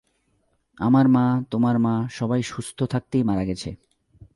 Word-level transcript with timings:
আমার 0.77 1.07
মা, 1.07 1.41
তোমার 1.51 1.79
মা, 1.79 2.07
সবাই 2.09 2.43
সুস্থ 2.43 2.83
থাকতেই 2.83 3.23
মারা 3.23 3.45
গেছে। 3.45 3.75